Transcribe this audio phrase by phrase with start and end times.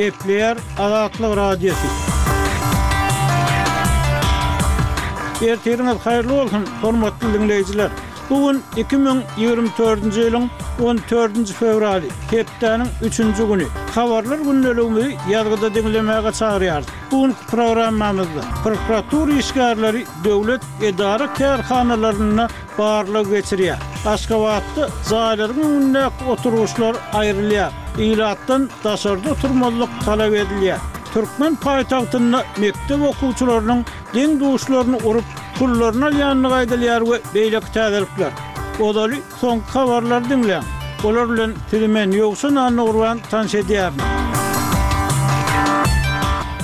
[0.00, 1.86] Kepler Aratlı Radyosu.
[5.48, 7.88] Ertirimiz hayırlı olsun hormatlı dinleyiciler.
[8.30, 10.48] Bugün 2024-nji ýylyň
[10.82, 13.66] 14-nji fevraly, hepdeniň 3-nji güni.
[13.94, 16.82] Habarlar günnelüğini ýargyda dinlemäge çagyrýar.
[17.12, 22.48] Bu programmamyzda prokuratura işgärleri döwlet edara kärhanalaryna
[22.78, 23.78] baglyk geçirýär.
[24.06, 26.94] Başga wagtda zaýlaryň ýanynda oturuşlar
[27.98, 30.78] Ýerattan daşarda turmolluk talap edilýär.
[31.14, 33.82] Türkmen paýtagtynyň mektep okuwçylarynyň
[34.14, 38.30] deň duşlaryny urup kullaryna ýanyg aýdýarlar we beýleki täzedikler.
[38.78, 40.66] Bu doly soňky habarlar diňleň.
[41.04, 43.90] Olaryň tilimen ýoksa onuň urwany tanş edýär.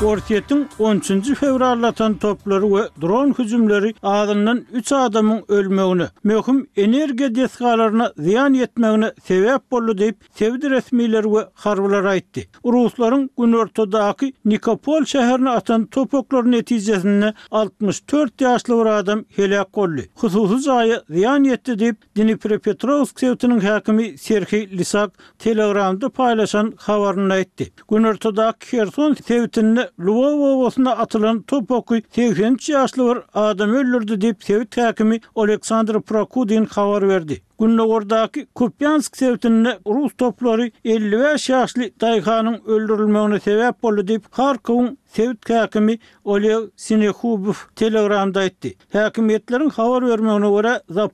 [0.00, 8.52] Gortiyetin 13-cü fevrarlatan topları ve dron hücumları ağzından 3 adamın ölmeğine, mehum energi deskalarına ziyan
[8.54, 12.48] yetmeğine sebep bollu deyip sevdi resmileri ve harvalara itti.
[12.64, 20.00] Rusların gün ortadaki Nikopol şeherine atan topoklar neticesinde 64 yaşlı bir adam helak kollu.
[20.22, 23.22] Hüsusuz aya ziyan yetti deyip Dinipre Petrovsk
[23.66, 27.72] hakimi Serhi Lisak telegramda paylaşan havarına itti.
[27.90, 29.16] Gün ortadaki Kherson
[29.98, 36.64] Lvov ovosuna atılan top oku tevhenci yaşlı var adam öllürdü deyip tevhid hakimi Oleksandr Prakudin
[36.64, 37.45] haber verdi.
[37.58, 45.94] Gunda Kupyansk sewtinde Rus toplary 55 ýaşly Taykhanyň öldürilmegine sebäp boldy diýip Kharkow sevt kakimi
[46.24, 48.72] Oleg Sinekhubow Telegramda etdi.
[48.96, 51.08] Häkimetleriň havar bermegine görä Za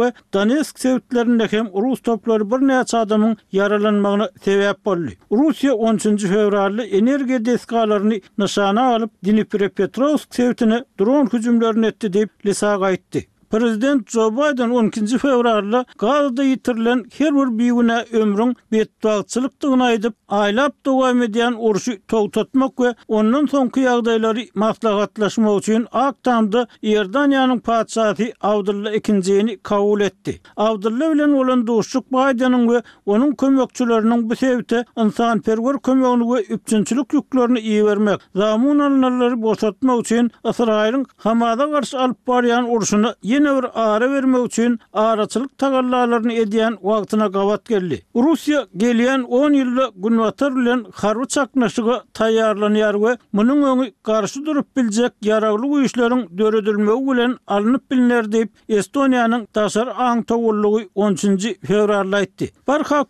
[0.00, 5.12] we Donetsk sevtlerinde hem Rus toplary bir näçe adamyň ýaralanmagyna sebäp boldy.
[5.30, 6.12] Russiýa 13.
[6.16, 8.88] njy fevralda energiýa deskalaryny nysana
[9.22, 13.26] Dnipropetrovsk sewtine dron hüjümlerini etdi diýip lisa gaýtdy.
[13.50, 21.22] Prezident Joe Biden 12 fevrarda qalda yitirlən her bir biyunə ömrün betdalçılıqdığını aydıb, aylab davam
[21.22, 30.02] edən urşu toqtatmaq və onun sonku yağdayları maslahatlaşma üçün Aqtandı Yordaniyanın padşahı Abdullah II-ni qəbul
[30.08, 30.36] etdi.
[30.56, 37.14] Abdullah ilə olan dostluq Bidenin və onun köməkçilərinin bu səbətə insan fərqər köməyini və üçüncülük
[37.20, 44.06] yüklərini iyi vermək, zamanlarını boşaltmaq üçün Əsrailin Hamada qarşı alıb varyan urşunu ýene bir ara
[44.10, 44.74] bermek üçin
[45.04, 47.98] araçylyk tagallalaryny edýän wagtyna gawat geldi.
[48.14, 55.12] Russiýa gelýän 10 yılda günwatar bilen harby çaknaşyga taýýarlanýar we munyň öňü garşy durup biljek
[55.30, 58.48] ýaraglyk güýçleriň döredilmegi bilen alınıp bilinär diýip
[58.78, 62.46] Estoniýanyň taşary aň towullugy 10-njy fevralda aýtdy.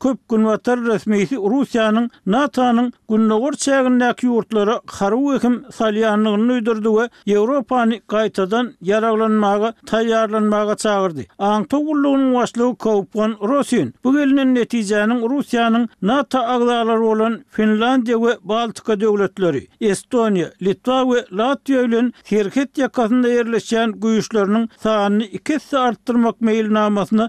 [0.04, 8.72] köp günwatar resmiýeti Russiýanyň NATO-nyň günnogor çägindäki ýurtlara harby hökm salýanlygyny duýdurdy we Ýewropany gaýtadan
[8.90, 11.24] ýaraglanmagy taýýar ýarlanmaga çağırdy.
[11.38, 13.88] Aňtu gullugynyň başlygy Kopgon Rusiýan.
[14.04, 21.82] Bu gelinin netijäniň Rusiýanyň NATO aglalary bolan Finlandiýa we Baltika döwletleri, Estonia, Litwa we Latwiýa
[21.84, 27.28] bilen Herket ýakasynda ýerleşen güýçleriniň sanyny 2 hissä artdyrmak meýilnamasyny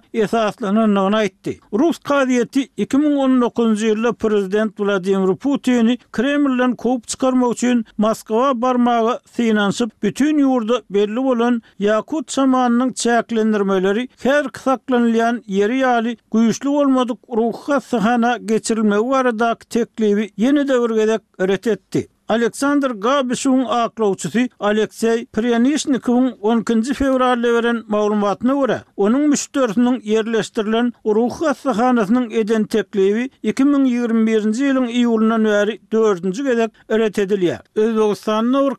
[0.98, 1.54] ona aýtdy.
[1.74, 10.82] Rus kadiýeti 2019-njy prezident Vladimir Putin Kremlden kop çykarmak üçin Moskwa barmağı finansıp bütün yurda
[10.90, 18.96] belli olan Yakut samanı Türkçe aklendermeleri her kıtaklanılan yeri YALI kuyuşlu olmadık ruhha sahana geçirilme
[18.98, 28.80] wardaq teklibi yeni devrgede öretetti Aleksandr Gabishun aklawçysy Aleksey Prianishnikovun 10-njy fevralda beren maglumatyna görä,
[28.98, 37.62] onuň müşterisiniň yerleşdirilen Uruh hastahanasynyň eden teklibi 2021-nji ýylyň iýulundan beri 4-nji gelek öret edilýär.
[37.76, 38.76] Özbegistanyň Ur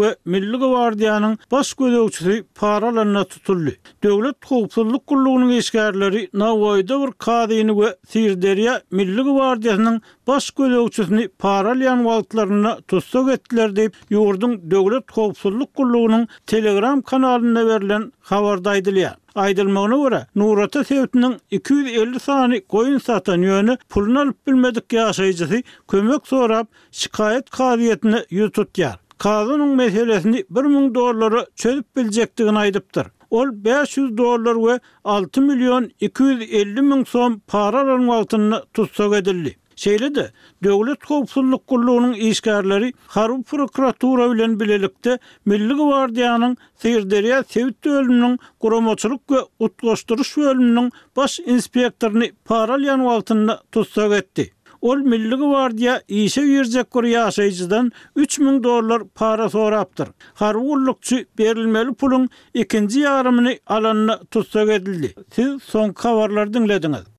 [0.00, 3.74] we Milli Gwardiýanyň baş gözegçisi paralanyna tutuldy.
[4.04, 13.28] Döwlet howpsuzlyk gullugynyň işgärleri Nawoyda Ur we Sirderiýa Milli Gwardiýasynyň baş gölöçüsünü paralyan valtlarına tutsak
[13.32, 19.16] ettiler deyip yurdun Devlet Kovsulluk Kulluğunun telegram kanalında verilen havardaydılya.
[19.34, 26.66] Aydılmağına göre Nurata Sevti'nin 250 sani koyun satan yönü pulun alıp bilmedik yaşayıcısı kömök sorab
[26.90, 28.96] şikayet kaziyetini yututyar.
[29.18, 33.06] Kazının meselesini 1000 dolları çözüp bilecektiğini aydıptır.
[33.30, 39.56] Ol 500 dolar ve 6 milyon 250 min son paraların altını tutsak edildi.
[39.76, 40.30] Şeýle de
[40.64, 49.40] döwlet howpsuzlyk gullugynyň işgärleri Harup prokuratura bilen bilelikde Milli Gwardiýanyň Sirdirýä Sewit bölüminiň guramaçylyk we
[49.58, 54.52] utgaşdyryş bölüminiň baş inspektorny paral ýanyň altynda tutsak etdi.
[54.82, 60.08] Ol Milli Gwardiýa işe ýerjek gur ýaşaýjydan 3000 dollar para sorapdyr.
[60.34, 65.14] Harup gurulukçy berilmeli pulun ikinji ýarymyny alanyna tutsak edildi.
[65.34, 67.11] Siz son habarlardan lediňiz.